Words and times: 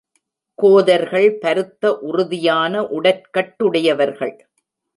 கோதர்கள் 0.55 1.37
பருத்த, 1.37 1.91
உறுதியான 1.99 2.81
உடற்கட்டுடையவர்கள். 2.81 4.35